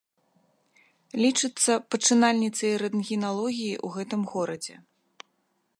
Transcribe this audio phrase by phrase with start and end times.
[1.23, 4.75] Лічыцца пачынальніцай рэнтгеналогіі ў гэтым горадзе.